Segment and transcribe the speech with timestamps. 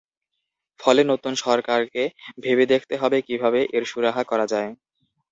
[0.79, 2.03] ফলে নতুন সরকারকে
[2.43, 4.69] ভেবে দেখতে হবে, কীভাবে এর সুরাহা করা যায়।